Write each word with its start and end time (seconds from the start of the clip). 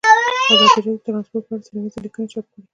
ازادي 0.53 0.67
راډیو 0.75 0.95
د 0.97 1.03
ترانسپورټ 1.05 1.43
په 1.47 1.53
اړه 1.53 1.63
څېړنیزې 1.65 1.99
لیکنې 2.05 2.27
چاپ 2.31 2.45
کړي. 2.51 2.61